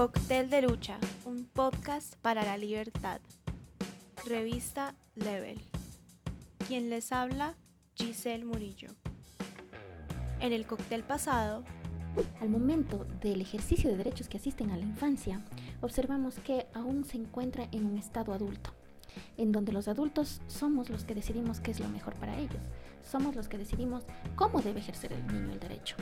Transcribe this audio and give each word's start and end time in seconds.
Cóctel 0.00 0.48
de 0.48 0.62
Lucha, 0.62 0.96
un 1.26 1.44
podcast 1.44 2.16
para 2.22 2.42
la 2.42 2.56
libertad. 2.56 3.20
Revista 4.24 4.94
Level. 5.14 5.60
Quien 6.66 6.88
les 6.88 7.12
habla, 7.12 7.54
Giselle 7.96 8.46
Murillo. 8.46 8.88
En 10.40 10.54
el 10.54 10.66
cóctel 10.66 11.02
pasado, 11.04 11.64
al 12.40 12.48
momento 12.48 13.04
del 13.20 13.42
ejercicio 13.42 13.90
de 13.90 13.98
derechos 13.98 14.30
que 14.30 14.38
asisten 14.38 14.70
a 14.70 14.78
la 14.78 14.84
infancia, 14.84 15.44
observamos 15.82 16.36
que 16.36 16.66
aún 16.72 17.04
se 17.04 17.18
encuentra 17.18 17.68
en 17.70 17.84
un 17.84 17.98
estado 17.98 18.32
adulto, 18.32 18.70
en 19.36 19.52
donde 19.52 19.74
los 19.74 19.86
adultos 19.86 20.40
somos 20.46 20.88
los 20.88 21.04
que 21.04 21.14
decidimos 21.14 21.60
qué 21.60 21.72
es 21.72 21.80
lo 21.80 21.90
mejor 21.90 22.14
para 22.14 22.38
ellos, 22.38 22.62
somos 23.02 23.36
los 23.36 23.48
que 23.48 23.58
decidimos 23.58 24.04
cómo 24.34 24.62
debe 24.62 24.80
ejercer 24.80 25.12
el 25.12 25.26
niño 25.26 25.52
el 25.52 25.60
derecho. 25.60 25.96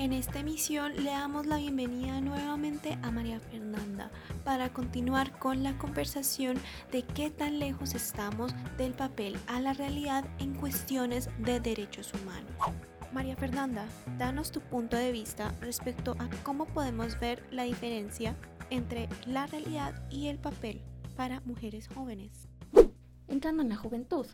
En 0.00 0.14
esta 0.14 0.40
emisión 0.40 0.96
le 1.04 1.10
damos 1.10 1.44
la 1.44 1.58
bienvenida 1.58 2.22
nuevamente 2.22 2.98
a 3.02 3.10
María 3.10 3.38
Fernanda 3.38 4.10
para 4.44 4.72
continuar 4.72 5.38
con 5.38 5.62
la 5.62 5.76
conversación 5.76 6.56
de 6.90 7.02
qué 7.02 7.28
tan 7.28 7.58
lejos 7.58 7.94
estamos 7.94 8.54
del 8.78 8.94
papel 8.94 9.36
a 9.46 9.60
la 9.60 9.74
realidad 9.74 10.24
en 10.38 10.54
cuestiones 10.54 11.28
de 11.40 11.60
derechos 11.60 12.14
humanos. 12.14 12.50
María 13.12 13.36
Fernanda, 13.36 13.84
danos 14.16 14.50
tu 14.50 14.62
punto 14.62 14.96
de 14.96 15.12
vista 15.12 15.54
respecto 15.60 16.16
a 16.18 16.30
cómo 16.44 16.64
podemos 16.64 17.20
ver 17.20 17.44
la 17.50 17.64
diferencia 17.64 18.34
entre 18.70 19.06
la 19.26 19.48
realidad 19.48 20.02
y 20.08 20.28
el 20.28 20.38
papel 20.38 20.80
para 21.14 21.40
mujeres 21.40 21.88
jóvenes. 21.88 22.48
Entrando 23.28 23.62
en 23.62 23.68
la 23.68 23.76
juventud, 23.76 24.26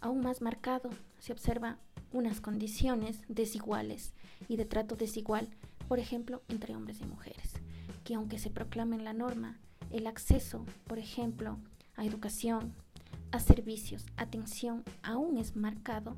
aún 0.00 0.22
más 0.22 0.40
marcado 0.40 0.90
se 1.20 1.30
observa 1.30 1.78
unas 2.12 2.40
condiciones 2.40 3.22
desiguales 3.28 4.12
y 4.48 4.56
de 4.56 4.64
trato 4.64 4.96
desigual, 4.96 5.48
por 5.88 5.98
ejemplo, 5.98 6.42
entre 6.48 6.74
hombres 6.76 7.00
y 7.00 7.04
mujeres, 7.06 7.54
que 8.04 8.14
aunque 8.14 8.38
se 8.38 8.50
proclamen 8.50 9.04
la 9.04 9.12
norma, 9.12 9.58
el 9.90 10.06
acceso, 10.06 10.64
por 10.86 10.98
ejemplo, 10.98 11.58
a 11.96 12.04
educación, 12.04 12.74
a 13.30 13.40
servicios, 13.40 14.06
atención, 14.16 14.84
aún 15.02 15.38
es 15.38 15.56
marcado 15.56 16.16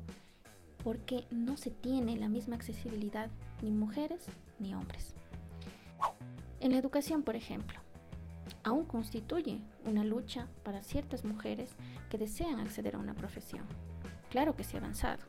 porque 0.83 1.25
no 1.31 1.57
se 1.57 1.71
tiene 1.71 2.15
la 2.15 2.29
misma 2.29 2.55
accesibilidad 2.55 3.29
ni 3.61 3.71
mujeres 3.71 4.25
ni 4.59 4.75
hombres. 4.75 5.15
En 6.59 6.71
la 6.71 6.77
educación, 6.77 7.23
por 7.23 7.35
ejemplo, 7.35 7.79
aún 8.63 8.85
constituye 8.85 9.61
una 9.85 10.03
lucha 10.03 10.47
para 10.63 10.83
ciertas 10.83 11.23
mujeres 11.23 11.71
que 12.09 12.17
desean 12.17 12.59
acceder 12.59 12.95
a 12.95 12.99
una 12.99 13.13
profesión. 13.13 13.65
Claro 14.29 14.55
que 14.55 14.63
se 14.63 14.77
ha 14.77 14.79
avanzado, 14.79 15.23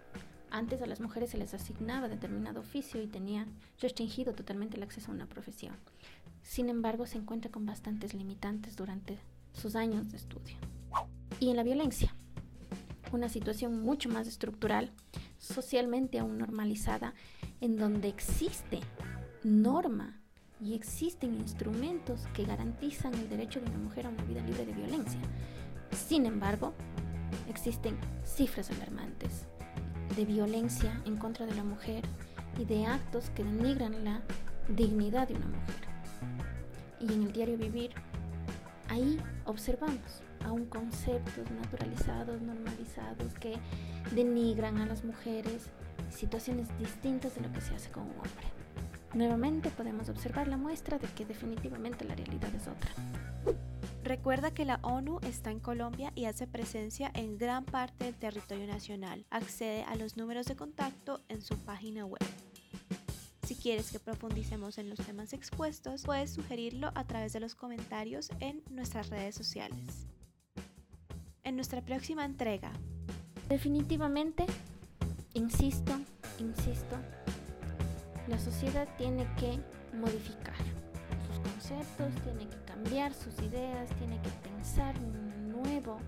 antes 0.51 0.81
a 0.83 0.87
las 0.87 1.01
mujeres 1.01 1.31
se 1.31 1.39
les 1.39 1.55
asignaba 1.55 2.09
determinado 2.09 2.61
oficio 2.61 3.03
y 3.03 3.07
tenía 3.07 3.47
restringido 3.81 4.33
totalmente 4.33 4.77
el 4.77 4.83
acceso 4.83 5.11
a 5.11 5.15
una 5.15 5.27
profesión. 5.27 5.75
Sin 6.43 6.69
embargo, 6.69 7.07
se 7.07 7.19
encuentra 7.19 7.51
con 7.51 7.67
bastantes 7.67 8.15
limitantes 8.15 8.77
durante 8.77 9.19
sus 9.53 9.75
años 9.75 10.11
de 10.11 10.17
estudio. 10.17 10.57
Y 11.41 11.51
en 11.51 11.57
la 11.57 11.63
violencia, 11.63 12.15
una 13.13 13.29
situación 13.29 13.83
mucho 13.83 14.09
más 14.09 14.27
estructural, 14.27 14.93
socialmente 15.39 16.19
aún 16.19 16.39
normalizada, 16.39 17.15
en 17.61 17.77
donde 17.77 18.09
existe 18.09 18.81
norma 19.43 20.21
y 20.61 20.75
existen 20.75 21.35
instrumentos 21.35 22.27
que 22.35 22.45
garantizan 22.45 23.15
el 23.15 23.29
derecho 23.29 23.61
de 23.61 23.67
una 23.67 23.79
mujer 23.79 24.07
a 24.07 24.11
una 24.11 24.23
vida 24.25 24.43
libre 24.43 24.65
de 24.65 24.73
violencia. 24.73 25.21
Sin 25.91 26.27
embargo, 26.27 26.73
existen 27.49 27.99
cifras 28.25 28.71
alarmantes 28.71 29.47
de 30.17 30.25
violencia 30.25 31.01
en 31.05 31.17
contra 31.17 31.47
de 31.47 31.55
la 31.55 31.63
mujer 31.63 32.03
y 32.59 32.65
de 32.65 32.87
actos 32.87 33.31
que 33.31 33.45
denigran 33.45 34.05
la 34.05 34.23
dignidad 34.69 35.29
de 35.29 35.35
una 35.35 35.47
mujer. 35.47 35.87
Y 37.01 37.13
en 37.13 37.23
el 37.25 37.33
diario 37.33 37.59
vivir, 37.59 37.91
ahí 38.89 39.21
observamos 39.45 40.23
aún 40.45 40.65
conceptos 40.67 41.51
naturalizados, 41.51 42.41
normalizados, 42.41 43.35
que 43.35 43.57
denigran 44.13 44.79
a 44.79 44.87
las 44.87 45.05
mujeres, 45.05 45.69
situaciones 46.11 46.69
distintas 46.79 47.35
de 47.35 47.43
lo 47.43 47.53
que 47.53 47.61
se 47.61 47.75
hace 47.75 47.91
con 47.91 48.05
un 48.05 48.11
hombre. 48.11 48.56
Nuevamente 49.17 49.71
podemos 49.71 50.11
observar 50.11 50.47
la 50.47 50.59
muestra 50.59 50.99
de 50.99 51.09
que 51.09 51.25
definitivamente 51.25 52.05
la 52.05 52.15
realidad 52.15 52.55
es 52.55 52.69
otra. 52.69 52.91
Recuerda 54.05 54.51
que 54.51 54.67
la 54.67 54.79
ONU 54.83 55.21
está 55.23 55.51
en 55.51 55.59
Colombia 55.59 56.13
y 56.15 56.27
hace 56.27 56.47
presencia 56.47 57.11
en 57.15 57.39
gran 57.39 57.65
parte 57.65 58.05
del 58.05 58.15
territorio 58.15 58.67
nacional. 58.67 59.25
Accede 59.31 59.85
a 59.85 59.97
los 59.97 60.19
números 60.19 60.45
de 60.45 60.57
contacto 60.57 61.23
en 61.31 61.41
su 61.41 61.57
página 61.57 62.05
web. 62.05 62.21
Si 63.47 63.55
quieres 63.55 63.91
que 63.91 64.01
profundicemos 64.01 64.77
en 64.77 64.91
los 64.91 64.99
temas 64.99 65.33
expuestos, 65.33 66.03
puedes 66.03 66.35
sugerirlo 66.35 66.93
a 66.95 67.05
través 67.05 67.33
de 67.33 67.41
los 67.41 67.55
comentarios 67.55 68.29
en 68.41 68.63
nuestras 68.69 69.09
redes 69.09 69.35
sociales. 69.35 70.07
En 71.43 71.57
nuestra 71.57 71.81
próxima 71.81 72.27
entrega. 72.27 72.71
Definitivamente, 73.49 74.45
insisto, 75.33 75.99
insisto, 76.39 76.99
la 78.29 78.39
sociedad 78.39 78.89
tiene 78.99 79.27
que 79.37 79.61
modificar 79.97 80.55
conceptos, 81.43 82.23
tiene 82.23 82.49
que 82.49 82.65
cambiar 82.65 83.15
sus 83.15 83.39
ideas, 83.41 83.89
tiene 83.99 84.21
que 84.23 84.31
pensar 84.49 84.95
un 84.99 85.51
nuevo 85.51 85.99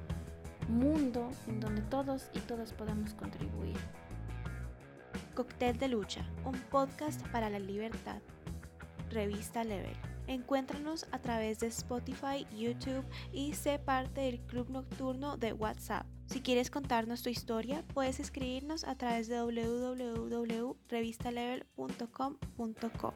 mundo 0.69 1.31
en 1.47 1.61
donde 1.61 1.83
todos 1.83 2.31
y 2.35 2.41
todas 2.41 2.73
podamos 2.73 3.15
contribuir. 3.15 3.77
Cóctel 5.35 5.79
de 5.79 5.89
Lucha, 5.89 6.29
un 6.45 6.59
podcast 6.71 7.27
para 7.29 7.49
la 7.49 7.59
libertad. 7.59 8.21
Revista 9.11 9.65
Level. 9.65 9.97
Encuéntranos 10.27 11.07
a 11.13 11.21
través 11.21 11.61
de 11.61 11.69
Spotify, 11.69 12.47
YouTube 12.55 13.05
y 13.33 13.55
sé 13.55 13.79
parte 13.79 14.21
del 14.21 14.41
club 14.41 14.69
nocturno 14.69 15.39
de 15.39 15.55
WhatsApp. 15.55 16.07
Si 16.27 16.43
quieres 16.43 16.71
contarnos 16.71 17.23
tu 17.23 17.31
historia, 17.31 17.83
puedes 17.95 18.21
escribirnos 18.21 18.85
a 18.85 18.97
través 18.97 19.29
de 19.29 19.37
www.revistalevel.com.co. 20.99 23.15